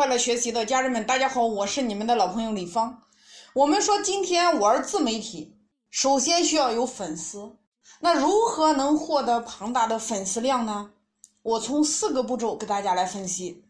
[0.00, 3.02] 快乐学习的家人们，大家好，我是你们的老朋友李芳。
[3.52, 5.58] 我们说今天玩自媒体，
[5.90, 7.58] 首先需要有粉丝。
[8.00, 10.90] 那如何能获得庞大的粉丝量呢？
[11.42, 13.62] 我从四个步骤给大家来分析。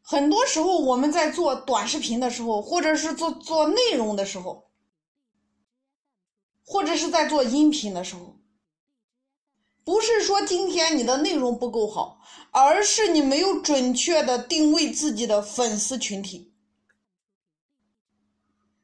[0.00, 4.70] 很多时候我们在做短视频的时候，或者是做做内容的时候，
[6.64, 8.37] 或者是在做音频的时候。
[9.88, 12.20] 不是说今天你的内容不够好，
[12.50, 16.52] 而是你没有准确的定位自己的粉丝群体，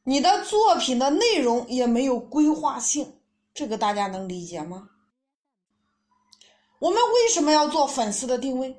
[0.05, 3.19] 你的作品的内容也没有规划性，
[3.53, 4.89] 这个大家能理解吗？
[6.79, 8.75] 我们为什么要做粉丝的定位？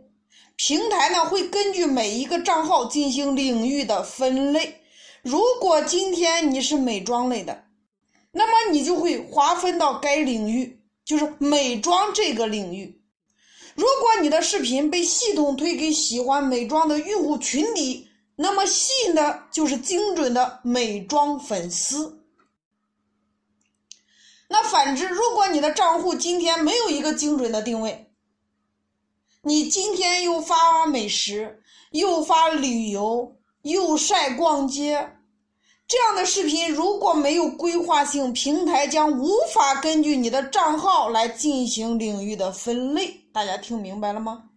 [0.55, 4.81] 平台呢会根据每一个账号进行领域的分类，
[5.21, 7.65] 如果今天你是美妆类的，
[8.31, 10.74] 那么你就会划分到该领域。
[11.05, 12.99] 就是美妆这个领域，
[13.75, 22.23] 如果你的视频被系统推给喜欢美妆的用户群体，那么吸引的就是精准的美妆粉丝。
[24.47, 28.11] 那反之，如果你的账户今天没有一个精准的定位，
[29.41, 35.17] 你今天又发美食，又发旅游，又晒逛街。
[35.87, 43.21] 这样的视频如果没有规划性，平台将无法根据你的账号来进行领域的分类。
[43.31, 44.49] 大家听明白了吗？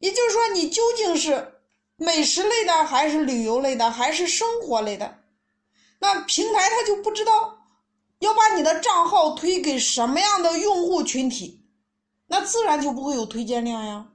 [0.00, 1.60] 也就是说，你究竟是
[1.96, 5.18] 美食类的，还是旅游类的，还是生活类的？
[6.00, 7.56] 那平台它就不知道
[8.18, 11.62] 要把你的账号推给什么样的用户群体，
[12.26, 14.08] 那自然就不会有推荐量呀。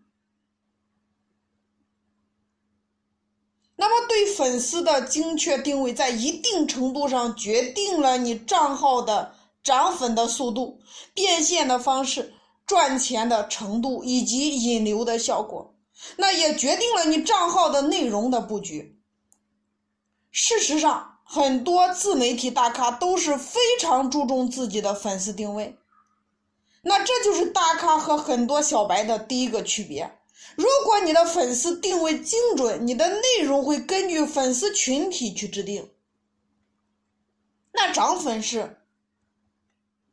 [3.77, 10.79] 那么，对粉丝的精确定位，在一定程度上决定了你账号的涨粉的速度、
[11.13, 12.33] 变现的方式、
[12.65, 15.75] 赚钱的程度以及引流的效果。
[16.17, 18.97] 那也决定了你账号的内容的布局。
[20.31, 25.77] 事实上，很多自媒体大咖都是非常注重自己的粉丝定位。
[26.81, 30.19] 那这就是大咖和很多小白的第一个区别。
[30.55, 35.91] 如果你的粉丝定位精准，你的内容会根据粉丝群体去制定，
[37.73, 38.81] 那涨粉是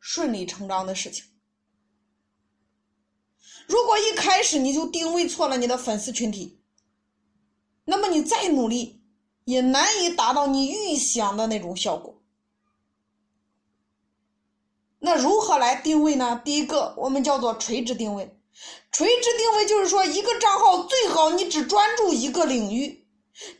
[0.00, 1.24] 顺理成章的事情。
[3.68, 6.60] 如果一开始你就定位错了你的粉丝群体，
[7.84, 9.02] 那么你再努力
[9.44, 12.20] 也难以达到你预想的那种效果。
[14.98, 16.40] 那如何来定位呢？
[16.44, 18.36] 第一个，我们叫做垂直定位。
[18.90, 23.06] 垂直定位就是说，一个账号最好你只专注一个领域。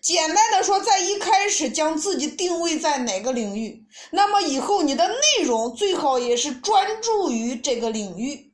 [0.01, 8.53] 简单的说，在一开始将自己定位在哪个领域，那么以后你的内容最好也是专注于这个领域。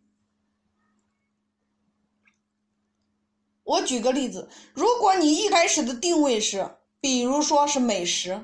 [3.65, 6.70] 我举个例子，如果你一开始的定位是，
[7.00, 8.41] 比如说是美食，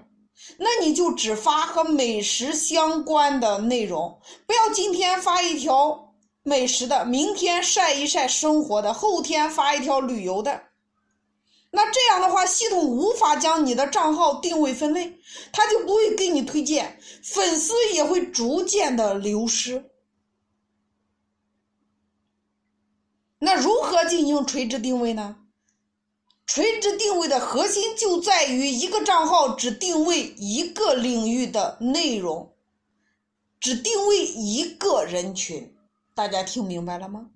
[0.58, 6.03] 那你就只发和美食相关的内容，不要今天发一条。
[6.44, 10.62] 美食的，明天晒一晒生活的，后天发一条旅游的。
[11.70, 15.18] 那这样的话，系统无法将你的账号定位分类，
[15.52, 19.90] 他就不会给你推荐，粉丝也会逐渐的流失。
[23.38, 25.36] 那如何进行垂直定位呢？
[26.46, 32.54] 垂直定位的核心就在于一个账号只定位一个领域的内容，
[33.58, 35.73] 只定位一个人群。
[36.14, 37.26] 大家听明白了吗？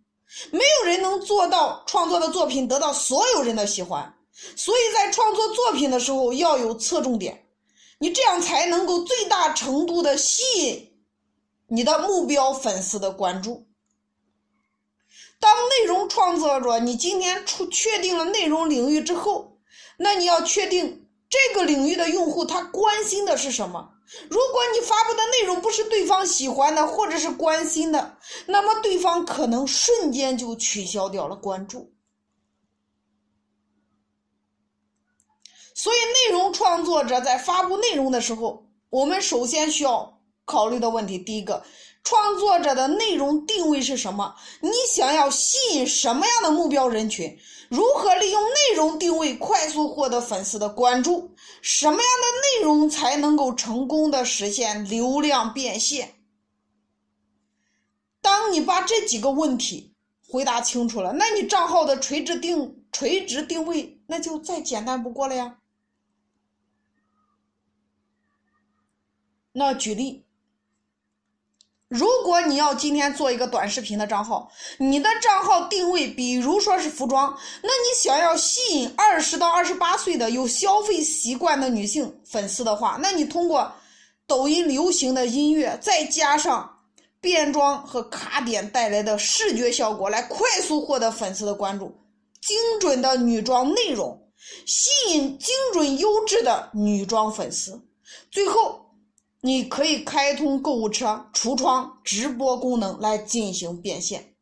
[0.52, 4.14] 没有人能做到创作的作品得到所有人的喜欢，
[4.54, 7.46] 所以在创作作品的时候要有侧重点，
[7.98, 10.92] 你这样才能够最大程度的吸引
[11.66, 13.66] 你的目标粉丝的关注。
[15.40, 19.58] 当内容创作者，你今天出确定了内容领域之后，
[19.96, 23.90] 那你要确定这个领域的用户他关心的是什么。
[24.30, 31.92] 如果你发布的内容不是对方喜欢的或者是关心的，那么对方可能瞬间就取消掉了关注。
[35.74, 35.98] 所以，
[36.30, 41.62] 内容创作者在发布内容的时候，我们首先需要考虑的问题，第一个。
[42.08, 44.34] 创作者的内容定位是什么？
[44.62, 47.38] 你想要吸引什么样的目标人群？
[47.68, 51.30] 如何利用内容定位快速获得粉丝的关注？
[51.60, 56.14] 什么样的内容才能够成功的实现流量变现？
[58.22, 59.94] 当你把这几个问题
[60.26, 65.58] 回答清楚了，那你账号的垂直定垂直定位那就再简单不过了呀。
[69.52, 70.24] 那举例。
[71.88, 83.72] 如果你要今天做一个短视频的账号，你的账号定位，比如说是服装，那你想要吸引二十到二十八岁的有消费习惯的女性粉丝的话，那你通过
[84.26, 86.70] 抖音流行的音乐，再加上
[87.22, 91.98] 变装和卡点带来的视觉效果，来快速获得粉丝的关注，
[92.42, 94.30] 精准的女装内容，
[94.66, 97.80] 吸引精准优质的女装粉丝，
[98.30, 98.84] 最后。
[99.40, 104.34] 你可以开通购物车、橱窗、直播功能来进行变现。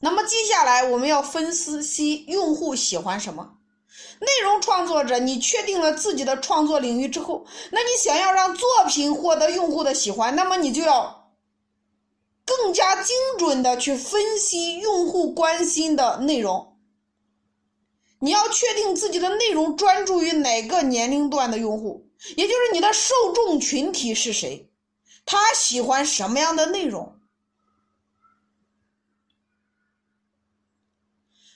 [0.00, 3.56] 那么接下来我们要分析用户喜欢什么。
[4.20, 11.32] 内容创作者，你确定了自己的创作领域之后，那你想要让作品获得用户的喜欢，那么你就要
[12.44, 16.77] 更加精准的去分析用户关心的内容。
[18.20, 24.68] 你要确定自己的内容专注于哪个年龄段的用户，也就是你的受众群体是谁，
[25.24, 27.20] 他喜欢什么样的内容。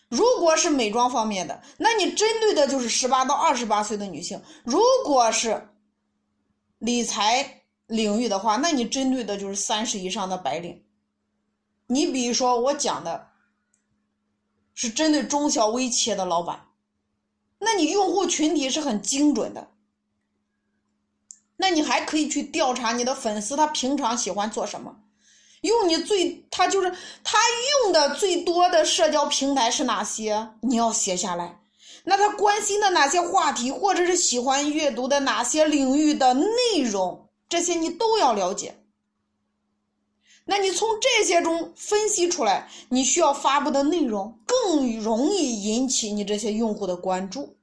[0.08, 5.68] 如果是美妆方面的，那你针对的就是十八到二十八岁的女性；如果是
[6.78, 10.84] 理财领域的话，那你针对的就是三十以上的白领。
[11.88, 13.31] 你比如说我讲的。
[14.74, 16.68] 是针对中小微企业的老板，
[17.58, 19.68] 那你用户群体是很精准的。
[21.56, 24.96] 那你还可以去调查你的粉丝，他平常喜欢做什么？
[25.60, 26.92] 用你最他就是
[27.22, 27.38] 他
[27.84, 30.54] 用的最多的社交平台是哪些？
[30.60, 31.60] 你要写下来。
[32.02, 38.81] 那他关心的哪些话题，或者是喜欢阅读的哪些领域的内容，这些你都要了解。
[40.44, 47.56] 那你从这些中分析出来，你需要发布的内容更容易引起你这些用户的关注。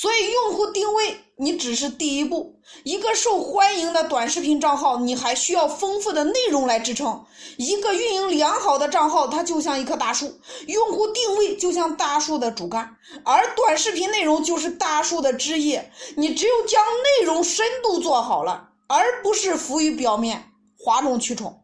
[0.00, 2.58] 所以，用户定位你只是第一步。
[2.84, 7.22] 一个受欢迎的短视频账号，你还需要丰富的内容来支撑。
[7.58, 15.92] 一个运营良好的账号，它就像一棵大树，用户定位就像大树的主干，而短视频内容就是大树的枝叶。
[16.16, 16.82] 你只有将
[17.20, 21.62] 内容深度做好了，而不是浮于表面、哗众取宠，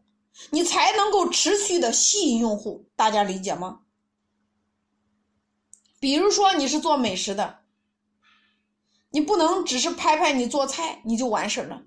[0.51, 2.85] 你才能够持续的吸引用户。
[2.95, 3.79] 大家理解吗？
[5.99, 7.61] 比如说，你是做美食的。
[9.17, 11.81] 你不能只是拍拍你做菜你就完事儿了。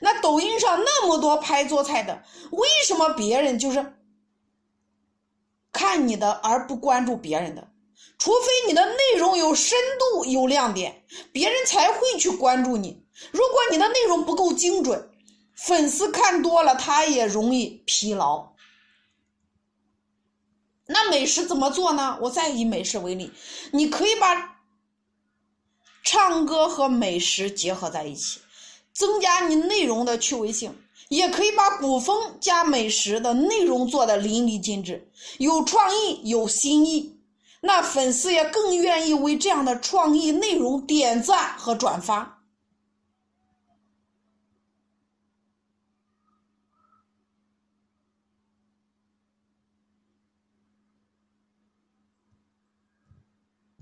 [0.00, 2.22] 那抖音上那么多拍做菜的，
[2.52, 3.94] 为什么别人就是
[5.72, 7.66] 看你的而不关注别人的？
[8.16, 11.02] 除非你的内容有深度、有亮点，
[11.32, 13.04] 别人才会去关注你。
[13.32, 15.10] 如果你的内容不够精准，
[15.56, 18.52] 粉丝看多了他也容易疲劳。
[20.86, 22.16] 那美食怎么做呢？
[22.22, 23.32] 我再以美食为例，
[23.72, 24.57] 你可以把。
[26.02, 28.40] 唱歌和美食结合在一起，
[28.94, 30.74] 增加你内容的趣味性，
[31.08, 37.18] 也可以把古风加美食的内容做得淋漓尽致，有创意有新意，
[37.60, 42.37] 那粉丝也更愿意为这样的创意内容点赞和转发。